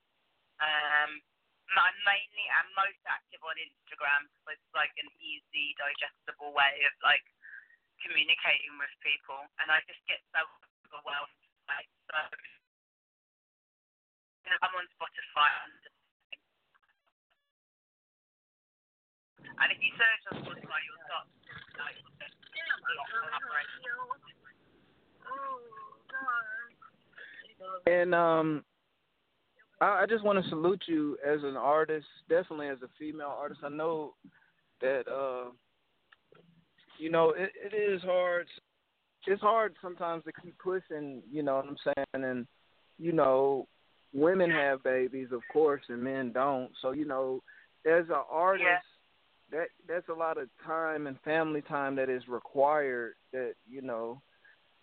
Um, 0.58 1.22
I'm 1.78 1.94
mainly 2.02 2.46
I'm 2.58 2.66
most 2.74 2.98
active 3.06 3.38
on 3.44 3.54
Instagram 3.60 4.26
because 4.26 4.58
it's 4.58 4.74
like 4.74 4.90
an 4.98 5.06
easy, 5.22 5.76
digestible 5.78 6.50
way 6.56 6.82
of 6.88 6.94
like 7.04 7.22
communicating 8.02 8.74
with 8.78 8.90
people, 9.04 9.46
and 9.62 9.70
I 9.70 9.78
just 9.86 10.02
get 10.10 10.18
so 10.34 10.42
overwhelmed. 10.88 11.38
Like, 11.68 11.88
so 12.08 12.16
I'm 14.62 14.74
on 14.74 14.86
Spotify, 14.96 15.50
and 19.58 19.68
if 19.72 19.78
you 19.82 19.92
search 19.96 20.22
on 20.32 20.36
Spotify, 20.44 20.78
you'll 20.86 21.04
start 21.04 21.26
like. 21.78 21.96
And 27.86 28.14
um 28.14 28.64
I, 29.80 30.02
I 30.02 30.06
just 30.08 30.24
want 30.24 30.42
to 30.42 30.48
salute 30.48 30.82
you 30.86 31.16
as 31.26 31.40
an 31.42 31.56
artist, 31.56 32.06
definitely 32.28 32.68
as 32.68 32.78
a 32.82 32.88
female 32.98 33.34
artist. 33.38 33.60
I 33.64 33.68
know 33.68 34.14
that 34.80 35.04
uh 35.08 35.50
you 36.98 37.10
know, 37.10 37.30
it, 37.30 37.50
it 37.54 37.74
is 37.76 38.02
hard 38.02 38.46
it's 39.26 39.42
hard 39.42 39.74
sometimes 39.82 40.24
to 40.24 40.32
keep 40.42 40.56
pushing, 40.58 41.22
you 41.30 41.42
know 41.42 41.56
what 41.56 41.66
I'm 41.66 41.76
saying, 41.84 42.24
and 42.24 42.46
you 42.98 43.12
know, 43.12 43.66
women 44.12 44.50
have 44.50 44.82
babies 44.82 45.28
of 45.32 45.42
course 45.52 45.82
and 45.88 46.02
men 46.02 46.32
don't. 46.32 46.70
So, 46.80 46.92
you 46.92 47.04
know, 47.04 47.42
as 47.86 48.08
an 48.08 48.22
artist 48.30 48.64
Yeah. 48.64 48.80
that 49.50 49.68
that's 49.86 50.08
a 50.08 50.14
lot 50.14 50.38
of 50.38 50.48
time 50.64 51.06
and 51.06 51.20
family 51.20 51.62
time 51.62 51.96
that 51.96 52.08
is 52.08 52.26
required 52.28 53.14
that, 53.32 53.54
you 53.68 53.82
know, 53.82 54.20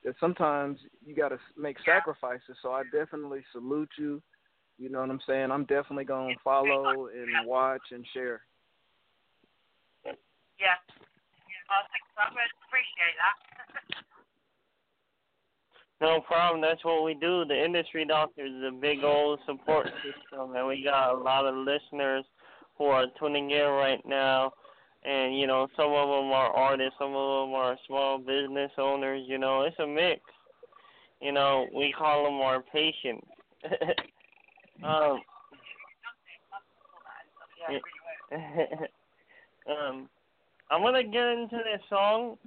that 0.03 0.15
sometimes 0.19 0.79
you 1.03 1.15
got 1.15 1.29
to 1.29 1.39
make 1.57 1.77
Yeah. 1.79 1.97
sacrifices. 1.99 2.57
So 2.61 2.71
I 2.71 2.83
definitely 2.83 3.43
salute 3.51 3.91
you. 3.97 4.21
You 4.77 4.89
know 4.89 4.99
what 4.99 5.09
I'm 5.09 5.21
saying? 5.25 5.51
I'm 5.51 5.65
definitely 5.65 6.03
going 6.05 6.35
to 6.35 6.41
follow 6.43 7.07
and 7.07 7.45
watch 7.45 7.91
and 7.91 8.05
share. 8.13 8.45
Yeah. 10.59 10.75
I 11.65 12.27
appreciate 12.67 13.15
that. 13.17 13.54
No 16.01 16.19
problem. 16.21 16.61
That's 16.61 16.83
what 16.83 17.03
we 17.03 17.13
do. 17.13 17.45
The 17.45 17.63
industry 17.63 18.05
doctor 18.05 18.45
is 18.45 18.63
a 18.67 18.71
big 18.71 19.03
old 19.03 19.39
support 19.45 19.87
system, 20.03 20.55
and 20.55 20.67
we 20.67 20.83
got 20.83 21.15
a 21.15 21.17
lot 21.17 21.45
of 21.45 21.55
listeners 21.55 22.25
who 22.77 22.85
are 22.85 23.05
tuning 23.17 23.51
in 23.51 23.67
right 23.67 24.05
now. 24.05 24.51
And 25.05 25.37
you 25.37 25.47
know, 25.47 25.67
some 25.77 25.91
of 25.91 26.09
them 26.09 26.31
are 26.31 26.51
artists, 26.51 26.95
some 26.99 27.15
of 27.15 27.47
them 27.47 27.55
are 27.55 27.77
small 27.87 28.17
business 28.17 28.71
owners. 28.77 29.23
You 29.27 29.37
know, 29.37 29.61
it's 29.61 29.79
a 29.79 29.87
mix. 29.87 30.21
You 31.21 31.31
know, 31.31 31.67
we 31.73 31.93
call 31.97 32.25
them 32.25 32.41
our 32.41 32.61
patients. 32.61 33.25
um, 34.83 35.21
um, 39.69 40.09
I'm 40.69 40.81
gonna 40.81 41.03
get 41.03 41.27
into 41.27 41.57
this 41.57 41.81
song 41.89 42.37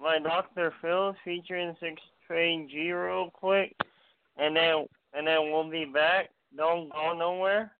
by 0.00 0.18
Dr. 0.18 0.72
Phil 0.80 1.14
featuring 1.24 1.74
Six 1.80 2.00
Trey 2.26 2.66
G 2.70 2.92
real 2.92 3.30
quick, 3.32 3.74
and 4.36 4.56
then 4.56 4.86
and 5.14 5.26
then 5.26 5.50
we'll 5.50 5.70
be 5.70 5.84
back. 5.84 6.30
Don't 6.56 6.92
go 6.92 7.14
nowhere. 7.14 7.72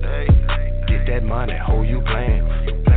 Hey, 0.00 0.26
get 0.86 1.06
that 1.06 1.22
money, 1.24 1.54
who 1.66 1.82
you 1.82 2.00
playing? 2.02 2.87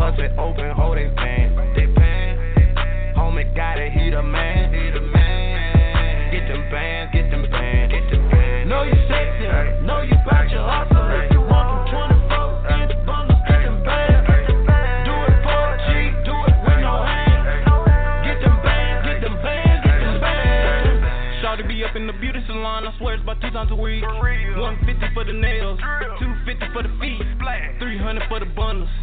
Bust 0.00 0.18
it 0.18 0.32
open, 0.38 0.70
hold 0.70 0.96
they 0.96 1.12
pan. 1.14 1.74
They 1.76 1.84
pan. 1.92 3.14
Homie 3.18 3.54
got 3.54 3.76
it, 3.76 3.92
he 3.92 4.08
the 4.08 4.22
man. 4.22 4.72
He 4.72 4.90
the 4.98 5.04
man. 5.04 6.32
Get 6.32 6.48
them 6.48 6.70
bands, 6.70 7.12
get 7.12 7.30
them 7.30 7.42
bands. 7.50 7.69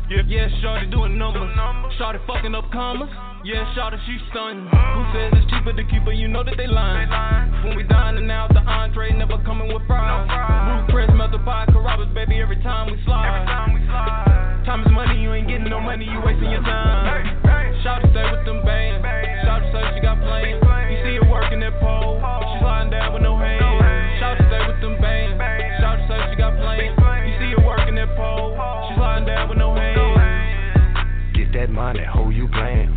Yeah, 0.08 0.24
yeah, 0.26 0.48
shorty 0.64 0.88
doing 0.88 1.18
numbers. 1.18 1.52
Shorty 2.00 2.20
fucking 2.28 2.56
up 2.56 2.72
commas. 2.72 3.10
Yeah, 3.44 3.68
shorty, 3.76 3.98
she 4.08 4.16
stunning. 4.32 4.64
Who 4.64 5.02
says 5.12 5.36
it's 5.36 5.52
cheaper 5.52 5.76
to 5.76 5.84
keep 5.84 6.04
her? 6.08 6.16
You 6.16 6.30
know 6.30 6.44
that 6.48 6.56
they 6.56 6.68
lying. 6.68 7.12
When 7.68 7.76
we 7.76 7.84
dining 7.84 8.32
out, 8.32 8.54
the 8.54 8.64
entree 8.64 9.12
never 9.12 9.38
coming 9.44 9.68
with 9.68 9.84
fries. 9.86 10.24
Roof 10.32 10.88
press, 10.96 11.12
melt 11.12 11.32
the 11.32 11.40
pie, 11.40 11.66
Carrabba's, 11.68 12.14
baby, 12.16 12.40
every 12.40 12.56
time 12.64 12.88
we 12.88 12.96
slide. 13.04 13.52
Time 14.66 14.84
is 14.84 14.92
money, 14.92 15.20
you 15.20 15.34
ain't 15.34 15.48
getting 15.48 15.70
no 15.70 15.80
money, 15.82 16.06
you 16.06 16.22
wasting 16.24 16.52
your 16.52 16.64
time. 16.64 17.44
Shawty 17.84 18.08
stay 18.12 18.32
with 18.32 18.46
them 18.48 18.64
bands. 18.64 19.04
Shawty 19.44 19.72
say 19.76 19.96
she 19.96 20.00
got 20.00 20.16
money, 31.77 32.03
ho, 32.03 32.29
you 32.29 32.48
playing. 32.50 32.89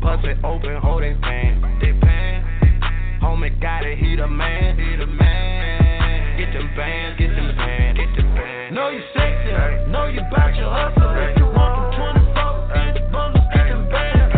Pussy 0.00 0.32
open, 0.42 0.80
hold 0.80 1.02
they 1.02 1.12
fan. 1.20 1.60
They 1.78 1.92
pan. 2.00 3.20
Homie 3.22 3.52
got 3.60 3.84
it, 3.84 3.98
he 3.98 4.16
the 4.16 4.26
man. 4.26 4.78
He 4.78 4.96
the 4.96 5.04
man. 5.04 6.38
Get 6.38 6.54
them 6.54 6.70
bands, 6.74 7.18
get 7.18 7.28
them 7.36 7.54
bands, 7.54 8.00
get 8.00 8.16
them 8.16 8.34
bands. 8.34 8.74
Know 8.74 8.88
you 8.88 9.02
sexy, 9.12 9.52
know 9.92 10.06
you 10.06 10.22
bout 10.32 10.56
your 10.56 10.72
hustle. 10.72 11.04
If 11.20 11.36
you 11.36 11.44
want 11.52 11.92
them 11.92 12.32
24 12.32 12.80
inch 12.80 13.12
bundles, 13.12 13.44
get 13.52 13.68
them 13.68 13.84
bands. 13.92 14.32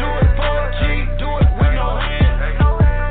Do 0.00 0.08
it 0.08 0.30
for 0.40 0.56
a 0.56 0.72
G, 0.80 0.84
do 1.20 1.28
it 1.36 1.52
with 1.52 1.74
no 1.76 2.00
hands. 2.00 2.40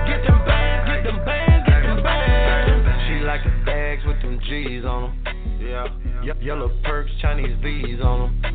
Get 0.09 0.25
them 0.25 0.41
bands, 0.49 0.89
get 0.89 1.01
them 1.05 1.19
bands, 1.21 1.61
get 1.69 1.81
them 1.85 2.01
bands. 2.01 2.89
She 3.05 3.21
like 3.21 3.45
the 3.45 3.53
bags 3.69 4.01
with 4.01 4.17
them 4.25 4.41
G's 4.49 4.81
on 4.83 5.13
them. 5.13 5.13
Yeah. 5.61 6.33
Yellow 6.41 6.71
perks, 6.83 7.11
Chinese 7.21 7.55
V's 7.61 8.01
on 8.01 8.33
them. 8.41 8.54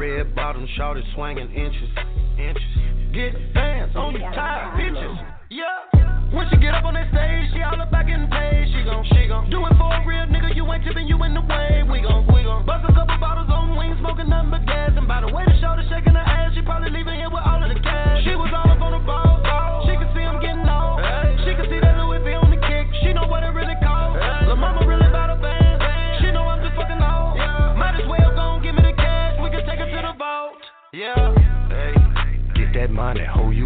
Red 0.00 0.34
bottom, 0.34 0.66
shorty 0.78 1.02
swinging 1.14 1.52
inches. 1.52 1.90
Inches. 2.38 2.62
Get 3.12 3.34
fans 3.52 3.94
on 3.94 4.18
your 4.18 4.32
tired 4.32 4.69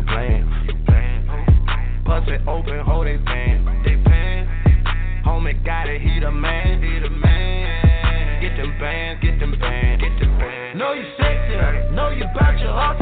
playing. 0.06 0.46
Pussy 2.04 2.36
open, 2.46 2.80
hold 2.80 3.06
they 3.06 3.18
fan. 3.24 3.82
They 3.84 3.96
pan. 4.04 4.48
Homie 5.26 5.64
got 5.64 5.88
it, 5.88 6.00
he 6.00 6.20
the 6.20 6.30
man. 6.30 6.82
He 6.82 7.00
the 7.00 7.10
man. 7.10 8.42
Get 8.42 8.56
them 8.56 8.76
bands, 8.78 9.22
get 9.22 9.40
them 9.40 9.58
bands, 9.58 10.02
get 10.02 10.18
them 10.20 10.38
bands. 10.38 10.78
Know 10.78 10.92
you 10.92 11.04
sexy, 11.16 11.94
know 11.94 12.10
you 12.10 12.24
bout 12.38 12.58
your 12.60 12.72
hustle. 12.72 12.93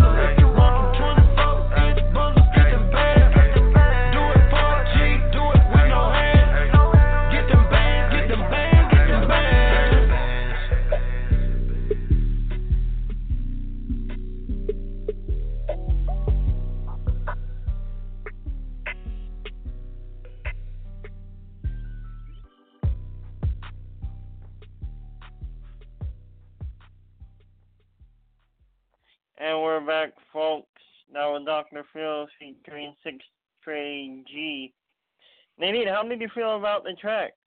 Nadine, 35.62 35.86
how 35.86 36.02
did 36.02 36.18
you 36.18 36.26
feel 36.34 36.58
about 36.58 36.82
the 36.82 36.98
track? 36.98 37.38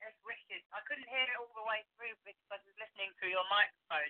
It's 0.00 0.16
wicked. 0.24 0.64
I 0.72 0.80
couldn't 0.88 1.04
hear 1.04 1.20
it 1.28 1.36
all 1.36 1.52
the 1.52 1.68
way 1.68 1.84
through 2.00 2.16
because 2.24 2.40
I 2.48 2.56
was 2.56 2.76
listening 2.80 3.12
through 3.20 3.36
your 3.36 3.44
microphone. 3.52 4.08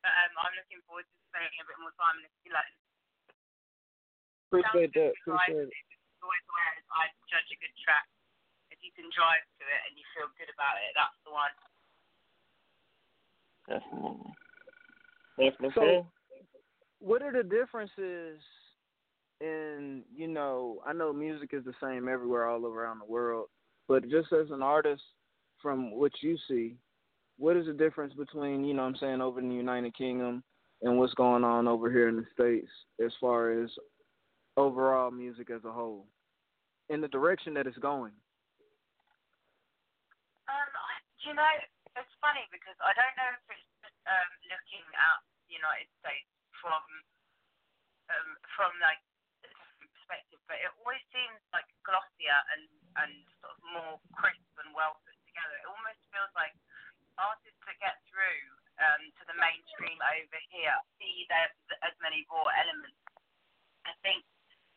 But 0.00 0.08
um, 0.24 0.32
I'm 0.40 0.56
looking 0.56 0.80
forward 0.88 1.04
to 1.04 1.14
spending 1.28 1.52
a 1.60 1.68
bit 1.68 1.76
more 1.84 1.92
time 2.00 2.16
in 2.16 2.24
the 2.24 2.32
like, 2.48 2.72
Appreciate 4.48 4.96
that. 4.96 5.12
sounds 5.28 5.44
good 5.52 5.52
to 5.52 5.52
drive 5.52 5.52
Appreciate 5.52 5.68
it. 5.68 5.76
to. 5.76 5.94
It's 6.00 6.22
always 6.24 6.44
the 6.48 6.56
I 6.96 7.04
judge 7.28 7.48
a 7.52 7.58
good 7.60 7.76
track. 7.84 8.08
If 8.72 8.80
you 8.80 8.88
can 8.96 9.12
drive 9.12 9.44
to 9.60 9.64
it 9.68 9.80
and 9.84 9.92
you 10.00 10.04
feel 10.16 10.32
good 10.40 10.48
about 10.48 10.80
it, 10.80 10.96
that's 10.96 11.18
the 11.28 11.32
one. 11.36 11.52
Definitely. 13.68 14.32
Dr. 15.36 15.70
So- 15.76 16.08
What 17.04 17.20
are 17.20 17.36
the 17.36 17.44
differences 17.44 18.40
in 19.42 20.02
you 20.14 20.28
know? 20.28 20.80
I 20.86 20.92
know 20.92 21.12
music 21.12 21.50
is 21.52 21.64
the 21.64 21.74
same 21.82 22.08
everywhere, 22.08 22.46
all 22.46 22.64
around 22.64 23.00
the 23.00 23.12
world, 23.12 23.46
but 23.88 24.08
just 24.08 24.32
as 24.32 24.50
an 24.50 24.62
artist, 24.62 25.02
from 25.60 25.92
what 25.92 26.12
you 26.22 26.36
see, 26.48 26.76
what 27.38 27.56
is 27.56 27.66
the 27.66 27.72
difference 27.72 28.14
between 28.14 28.64
you 28.64 28.74
know 28.74 28.82
I'm 28.82 28.96
saying 28.96 29.20
over 29.20 29.40
in 29.40 29.48
the 29.48 29.54
United 29.54 29.96
Kingdom 29.96 30.42
and 30.82 30.98
what's 30.98 31.14
going 31.14 31.44
on 31.44 31.68
over 31.68 31.90
here 31.90 32.08
in 32.08 32.16
the 32.16 32.26
states 32.34 32.70
as 33.04 33.12
far 33.20 33.52
as 33.62 33.70
overall 34.56 35.10
music 35.10 35.50
as 35.50 35.64
a 35.64 35.72
whole, 35.72 36.06
in 36.88 37.00
the 37.00 37.08
direction 37.08 37.54
that 37.54 37.66
it's 37.66 37.78
going? 37.78 38.12
Um, 40.50 40.68
you 41.24 41.32
know, 41.34 41.46
it's 41.96 42.14
funny 42.20 42.44
because 42.50 42.76
I 42.82 42.92
don't 42.98 43.16
know 43.16 43.30
if 43.38 43.46
it's 43.48 43.72
um, 44.10 44.30
looking 44.50 44.86
at 44.92 45.18
the 45.46 45.54
United 45.54 45.88
States 46.02 46.28
from 46.58 46.82
um, 48.10 48.28
from 48.58 48.74
like 48.82 49.00
but 50.52 50.60
it 50.60 50.68
always 50.84 51.00
seems 51.16 51.40
like 51.56 51.64
glossier 51.80 52.36
and 52.52 52.68
and 53.00 53.24
sort 53.40 53.56
of 53.56 53.60
more 53.72 53.96
crisp 54.12 54.52
and 54.60 54.68
well 54.76 55.00
put 55.00 55.16
together. 55.24 55.56
It 55.56 55.64
almost 55.64 56.04
feels 56.12 56.28
like 56.36 56.52
artists 57.16 57.56
that 57.64 57.80
get 57.80 57.96
through 58.12 58.44
um, 58.76 59.00
to 59.16 59.22
the 59.32 59.36
mainstream 59.40 59.96
over 59.96 60.40
here 60.52 60.76
see 61.00 61.24
there 61.32 61.48
as 61.80 61.96
many 62.04 62.28
raw 62.28 62.44
elements. 62.52 63.00
I 63.88 63.96
think 64.04 64.28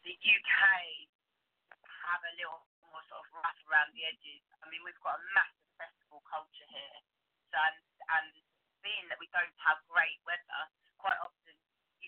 the 0.07 0.15
UK 0.15 0.55
have 1.83 2.23
a 2.23 2.33
little 2.39 2.63
more 2.88 3.03
sort 3.11 3.19
of 3.19 3.27
rough 3.35 3.59
around 3.67 3.91
the 3.91 4.07
edges. 4.07 4.47
I 4.63 4.71
mean, 4.71 4.79
we've 4.88 5.03
got 5.03 5.19
a 5.19 5.23
massive 5.35 5.75
festival 5.75 6.23
culture 6.23 6.69
here, 6.71 6.99
so, 7.51 7.59
and, 7.59 7.77
and 8.15 8.31
being 8.79 9.11
that 9.11 9.19
we 9.19 9.27
don't 9.35 9.51
have 9.59 9.83
great 9.91 10.23
weather, 10.23 10.61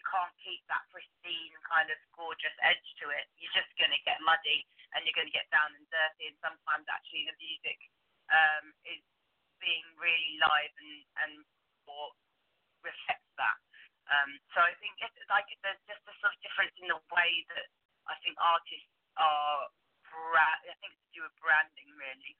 can't 0.08 0.36
keep 0.39 0.63
that 0.72 0.88
pristine 0.89 1.54
kind 1.67 1.91
of 1.91 2.00
gorgeous 2.15 2.56
edge 2.63 2.88
to 3.04 3.12
it. 3.12 3.28
You're 3.38 3.54
just 3.54 3.72
going 3.76 3.91
to 3.91 4.02
get 4.08 4.24
muddy 4.24 4.63
and 4.96 5.04
you're 5.04 5.15
going 5.15 5.30
to 5.30 5.36
get 5.36 5.52
down 5.52 5.76
and 5.76 5.88
dirty, 5.91 6.32
and 6.32 6.38
sometimes 6.39 6.88
actually 6.88 7.28
the 7.28 7.36
music 7.38 7.80
um, 8.32 8.72
is 8.88 9.04
being 9.60 9.84
really 10.00 10.39
live 10.39 10.74
and 10.80 10.96
and 11.24 11.34
or 11.89 12.15
reflects 12.84 13.32
that. 13.36 13.58
Um, 14.08 14.39
so 14.56 14.63
I 14.63 14.72
think 14.80 14.96
it's 15.04 15.20
like 15.28 15.48
there's 15.60 15.84
just 15.88 16.04
a 16.08 16.15
sort 16.24 16.32
of 16.32 16.39
difference 16.39 16.76
in 16.80 16.88
the 16.88 17.00
way 17.12 17.32
that 17.52 17.67
I 18.08 18.15
think 18.24 18.39
artists 18.39 18.91
are. 19.20 19.67
Bra- 20.08 20.63
I 20.63 20.72
think 20.80 20.96
it's 20.96 21.04
to 21.12 21.20
do 21.20 21.22
with 21.28 21.36
branding, 21.43 21.91
really. 22.00 22.34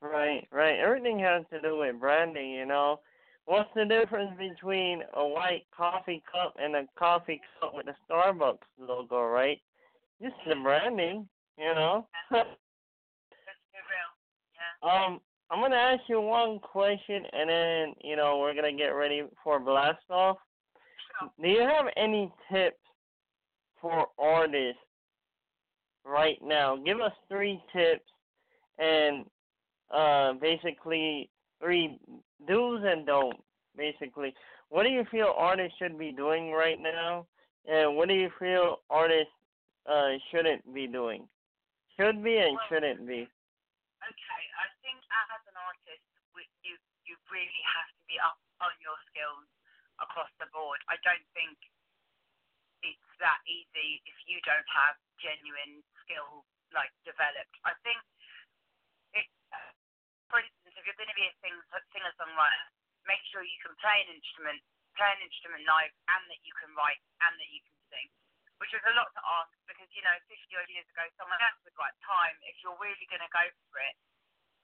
Right, 0.00 0.48
right. 0.48 0.80
Everything 0.80 1.20
has 1.20 1.44
to 1.52 1.60
do 1.60 1.76
with 1.76 2.00
branding, 2.00 2.56
you 2.56 2.64
know. 2.64 3.04
What's 3.46 3.70
the 3.76 3.84
difference 3.84 4.32
between 4.36 5.02
a 5.14 5.26
white 5.26 5.64
coffee 5.74 6.22
cup 6.30 6.54
and 6.60 6.74
a 6.74 6.86
coffee 6.98 7.40
cup 7.60 7.74
with 7.74 7.86
a 7.86 7.94
Starbucks 8.10 8.58
logo, 8.78 9.22
right? 9.22 9.60
Just 10.20 10.34
the 10.48 10.56
branding, 10.56 11.28
you 11.56 11.74
know. 11.74 12.08
Yeah. 12.32 12.42
um, 14.82 15.20
I'm 15.48 15.60
gonna 15.60 15.76
ask 15.76 16.02
you 16.08 16.20
one 16.20 16.58
question, 16.58 17.22
and 17.32 17.48
then 17.48 17.94
you 18.02 18.16
know 18.16 18.38
we're 18.38 18.54
gonna 18.54 18.72
get 18.72 18.88
ready 18.88 19.22
for 19.44 19.60
blast 19.60 20.02
off. 20.10 20.38
Sure. 21.20 21.30
Do 21.40 21.48
you 21.48 21.60
have 21.60 21.86
any 21.96 22.32
tips 22.52 22.80
for 23.80 24.08
artists 24.18 24.80
right 26.04 26.38
now? 26.42 26.76
Give 26.84 27.00
us 27.00 27.12
three 27.28 27.62
tips, 27.72 28.10
and 28.80 29.24
uh, 29.94 30.32
basically 30.32 31.30
three 31.60 31.98
do's 32.46 32.82
and 32.84 33.06
don'ts. 33.06 33.42
Basically, 33.76 34.34
what 34.68 34.84
do 34.84 34.90
you 34.90 35.04
feel 35.10 35.34
artists 35.36 35.76
should 35.78 35.98
be 35.98 36.12
doing 36.12 36.50
right 36.50 36.80
now, 36.80 37.26
and 37.68 37.96
what 37.96 38.08
do 38.08 38.14
you 38.14 38.30
feel 38.38 38.80
artists 38.88 39.32
uh 39.86 40.16
shouldn't 40.30 40.64
be 40.72 40.86
doing? 40.86 41.28
Should 41.98 42.24
be 42.24 42.36
and 42.38 42.56
Well- 42.56 42.66
shouldn't 42.68 43.06
be. 43.06 43.28
Okay, 44.06 44.44
I 44.60 44.66
think 44.82 45.02
as 45.10 45.42
an 45.48 45.56
artist, 45.56 46.04
you 46.62 46.76
you 47.04 47.16
really 47.30 47.62
have 47.74 47.90
to 47.90 48.02
be 48.06 48.16
up 48.20 48.38
on 48.60 48.72
your 48.80 48.96
skills 49.10 49.46
across 50.00 50.30
the 50.38 50.46
board. 50.52 50.80
I 50.88 50.96
don't 51.04 51.26
think 51.34 51.56
it's 52.82 53.10
that 53.18 53.40
easy 53.46 54.02
if 54.04 54.16
you 54.28 54.40
don't 54.44 54.70
have 54.72 54.96
genuine 55.18 55.82
skill 56.04 56.44
like 56.72 56.92
developed. 57.04 57.56
I 57.64 57.72
think 57.82 57.98
it, 57.98 58.00
for 58.00 58.00
instance, 58.00 58.15
if 60.86 60.94
you're 60.94 61.02
going 61.02 61.10
to 61.10 61.18
be 61.18 61.26
a 61.26 61.34
sing, 61.42 61.58
singer 61.90 62.14
songwriter, 62.14 62.70
make 63.10 63.18
sure 63.34 63.42
you 63.42 63.58
can 63.58 63.74
play 63.82 64.06
an 64.06 64.14
instrument, 64.14 64.62
play 64.94 65.10
an 65.10 65.18
instrument 65.18 65.66
live, 65.66 65.90
and 66.14 66.22
that 66.30 66.38
you 66.46 66.54
can 66.62 66.70
write 66.78 67.02
and 67.26 67.34
that 67.34 67.50
you 67.50 67.58
can 67.58 67.74
sing. 67.90 68.06
Which 68.62 68.70
is 68.70 68.86
a 68.86 68.94
lot 68.94 69.10
to 69.10 69.22
ask 69.42 69.50
because 69.66 69.90
you 69.90 70.06
know, 70.06 70.14
50 70.30 70.46
odd 70.54 70.70
years 70.70 70.86
ago, 70.94 71.02
someone 71.18 71.42
else 71.42 71.58
would 71.66 71.74
write 71.74 71.98
time. 72.06 72.38
If 72.46 72.62
you're 72.62 72.78
really 72.78 73.02
going 73.10 73.18
to 73.18 73.34
go 73.34 73.42
for 73.66 73.82
it, 73.82 73.98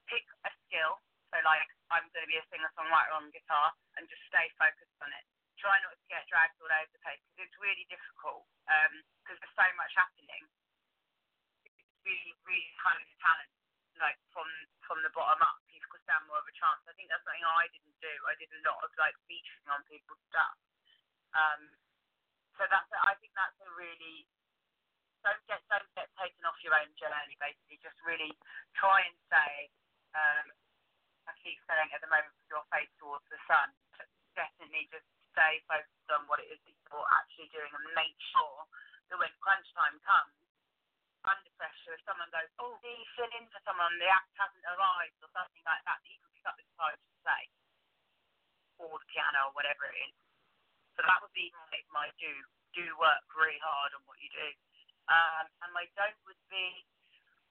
pick 0.07 0.23
a 0.47 0.51
skill. 0.63 1.03
So 1.35 1.43
like, 1.43 1.67
I'm 1.91 2.07
going 2.15 2.23
to 2.23 2.31
be 2.31 2.39
a 2.39 2.47
singer 2.55 2.71
songwriter 2.79 3.19
on 3.19 3.27
guitar, 3.35 3.75
and 3.99 4.07
just 4.07 4.23
stay 4.31 4.47
focused 4.63 4.95
on 5.03 5.11
it. 5.11 5.27
Try 5.59 5.75
not 5.83 5.99
to 5.99 6.07
get 6.07 6.23
dragged 6.31 6.55
all 6.63 6.71
over 6.71 6.87
the 6.95 7.03
place 7.03 7.19
because 7.35 7.51
it's 7.51 7.59
really 7.59 7.83
difficult 7.91 8.47
um, 8.71 8.95
because 9.27 9.43
there's 9.43 9.59
so 9.59 9.67
much 9.75 9.91
happening. 9.99 10.47
It's 11.67 11.83
really, 12.07 12.31
really 12.47 12.71
kind 12.79 13.03
of 13.03 13.11
talent, 13.19 13.51
like 13.99 14.23
from 14.31 14.47
from 14.87 15.03
the 15.03 15.11
bottom 15.11 15.43
up. 15.43 15.62
Stand 16.03 16.27
more 16.27 16.43
of 16.43 16.49
a 16.49 16.55
chance. 16.59 16.83
I 16.87 16.95
think 16.99 17.09
that's 17.09 17.23
something 17.23 17.47
I 17.47 17.71
didn't 17.71 17.99
do. 18.03 18.15
I 18.27 18.35
did 18.39 18.51
a 18.51 18.61
lot 18.67 18.83
of 18.83 18.91
like 18.99 19.15
featuring 19.31 19.69
on 19.71 19.87
people's 19.87 20.23
stuff. 20.27 20.57
Um, 21.33 21.63
so 22.59 22.67
that's 22.67 22.91
a, 22.91 22.99
I 23.07 23.15
think 23.23 23.33
that's 23.39 23.57
a 23.63 23.71
really 23.79 24.27
don't 25.23 25.39
get 25.47 25.63
don't 25.71 25.87
get 25.95 26.11
taken 26.19 26.43
off 26.43 26.59
your 26.67 26.75
own 26.75 26.91
journey. 26.99 27.39
Basically, 27.39 27.79
just 27.79 27.97
really 28.03 28.35
try 28.75 29.07
and 29.07 29.17
say. 29.31 29.71
Um, 30.13 30.51
I 31.27 31.33
keep 31.39 31.59
saying 31.71 31.95
at 31.95 32.03
the 32.03 32.11
moment 32.11 32.35
your 32.51 32.67
face 32.75 32.91
towards 32.99 33.23
the 33.31 33.39
sun. 33.47 33.71
Definitely 34.35 34.91
just 34.91 35.07
stay 35.31 35.63
focused 35.71 36.11
on 36.11 36.27
what 36.27 36.43
it 36.43 36.51
is 36.51 36.59
that 36.67 36.75
you're 36.75 37.11
actually 37.15 37.49
doing 37.55 37.71
and 37.71 37.85
make 37.95 38.17
sure 38.35 38.67
that 39.09 39.17
when 39.17 39.31
crunch 39.39 39.69
time 39.77 39.97
comes, 40.03 40.35
under 41.27 41.53
pressure, 41.55 41.95
if 41.95 42.03
someone 42.03 42.31
goes, 42.35 42.51
oh, 42.59 42.75
do 42.83 42.91
you 42.91 43.07
fill 43.15 43.31
in 43.39 43.47
for 43.53 43.63
someone, 43.63 43.95
the 43.99 44.11
act 44.11 44.31
hasn't 44.35 44.67
arrived 44.67 45.19
or 45.23 45.31
something 45.31 45.65
like 45.67 45.83
that, 45.87 45.99
that 46.03 46.11
you 46.11 46.19
can 46.19 46.31
pick 46.35 46.47
up 46.47 46.57
the 46.59 46.67
guitar 46.67 46.91
just 46.99 47.23
say, 47.23 47.43
or 48.83 48.93
the 48.99 49.09
piano 49.13 49.51
or 49.51 49.55
whatever 49.55 49.87
it 49.87 49.97
is. 50.11 50.15
So 50.99 51.07
that 51.07 51.19
would 51.23 51.35
be 51.35 51.49
my, 51.55 51.79
my 51.95 52.09
do. 52.19 52.33
Do 52.73 52.85
work 52.97 53.23
really 53.37 53.61
hard 53.61 53.93
on 53.93 54.03
what 54.09 54.17
you 54.17 54.33
do. 54.33 54.49
Um, 55.13 55.45
and 55.61 55.71
my 55.77 55.85
don't 55.93 56.17
would 56.25 56.41
be, 56.49 56.83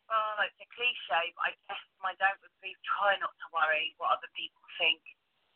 oh, 0.10 0.42
it's 0.44 0.58
a 0.58 0.68
cliche, 0.74 1.30
but 1.38 1.46
I 1.46 1.52
guess 1.70 1.84
my 2.02 2.18
don't 2.18 2.42
would 2.42 2.58
be 2.58 2.74
try 2.84 3.16
not 3.22 3.34
to 3.38 3.48
worry 3.54 3.94
what 4.02 4.18
other 4.18 4.30
people 4.34 4.66
think. 4.82 5.02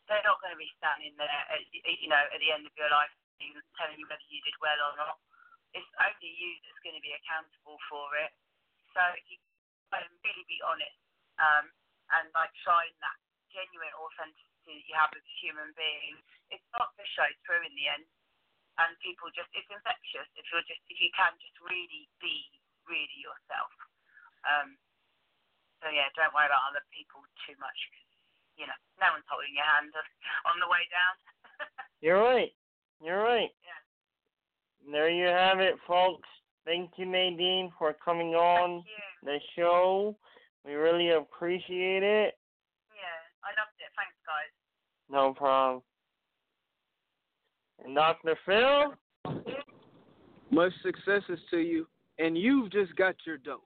They're 0.06 0.22
not 0.22 0.38
going 0.38 0.54
to 0.54 0.60
be 0.60 0.70
standing 0.78 1.18
there, 1.18 1.42
at, 1.50 1.62
you 1.74 2.06
know, 2.06 2.22
at 2.30 2.38
the 2.38 2.54
end 2.54 2.62
of 2.62 2.74
your 2.78 2.88
life 2.94 3.10
telling 3.76 3.98
you 3.98 4.06
whether 4.08 4.28
you 4.30 4.40
did 4.40 4.56
well 4.62 4.80
or 4.86 4.94
not. 4.96 5.18
It's 5.76 5.92
only 6.00 6.32
you 6.32 6.50
that's 6.64 6.80
going 6.82 6.96
to 6.96 7.04
be 7.04 7.12
accountable 7.12 7.76
for 7.92 8.08
it. 8.16 8.32
So 8.96 9.02
if 9.12 9.24
you 9.28 9.38
can 9.92 10.08
really 10.24 10.46
be 10.48 10.58
honest 10.64 10.98
um, 11.38 11.68
and 12.16 12.26
like 12.32 12.50
shine 12.64 12.96
that 13.04 13.18
genuine 13.52 13.92
authenticity 14.00 14.80
that 14.80 14.86
you 14.88 14.96
have 14.96 15.12
as 15.12 15.22
a 15.22 15.34
human 15.44 15.70
being, 15.76 16.16
it's 16.50 16.64
not 16.74 16.96
to 16.96 17.04
show 17.12 17.28
through 17.44 17.62
in 17.68 17.74
the 17.76 17.86
end. 17.92 18.08
And 18.80 18.92
people 19.04 19.28
just, 19.32 19.48
it's 19.56 19.68
infectious 19.72 20.28
if 20.36 20.44
you're 20.52 20.64
just, 20.68 20.80
if 20.92 20.98
you 21.00 21.08
can 21.16 21.32
just 21.40 21.56
really 21.64 22.08
be 22.20 22.44
really 22.88 23.20
yourself. 23.20 23.72
Um, 24.44 24.76
so 25.80 25.88
yeah, 25.92 26.08
don't 26.16 26.32
worry 26.32 26.48
about 26.48 26.72
other 26.72 26.84
people 26.92 27.20
too 27.44 27.56
much. 27.60 27.76
'cause, 27.92 28.08
you 28.56 28.66
know, 28.68 28.78
no 29.00 29.12
one's 29.16 29.28
holding 29.28 29.52
your 29.56 29.64
hand 29.68 29.92
on 30.48 30.56
the 30.60 30.68
way 30.68 30.84
down. 30.92 31.14
You're 32.04 32.20
right. 32.20 32.52
You're 33.00 33.22
right. 33.22 33.52
Yeah. 33.64 33.75
There 34.90 35.10
you 35.10 35.26
have 35.26 35.58
it, 35.58 35.74
folks. 35.86 36.28
Thank 36.64 36.90
you, 36.96 37.06
Nadine, 37.06 37.72
for 37.78 37.94
coming 38.04 38.34
on 38.34 38.84
the 39.22 39.38
show. 39.56 40.16
We 40.64 40.74
really 40.74 41.10
appreciate 41.10 42.02
it. 42.02 42.38
Yeah, 42.94 43.18
I 43.42 43.50
loved 43.54 43.78
it. 43.78 43.92
Thanks, 43.96 44.16
guys. 44.26 44.52
No 45.10 45.34
problem. 45.34 45.82
And 47.84 47.94
Dr. 47.94 48.36
Phil? 48.46 48.94
Much 50.50 50.72
successes 50.82 51.38
to 51.50 51.58
you, 51.58 51.86
and 52.18 52.38
you've 52.38 52.70
just 52.70 52.94
got 52.96 53.14
your 53.26 53.38
dose. 53.38 53.60